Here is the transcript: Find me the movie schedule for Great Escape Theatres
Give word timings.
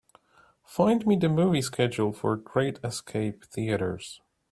Find 0.63 1.05
me 1.05 1.15
the 1.15 1.29
movie 1.29 1.61
schedule 1.61 2.11
for 2.11 2.35
Great 2.35 2.79
Escape 2.83 3.45
Theatres 3.45 4.19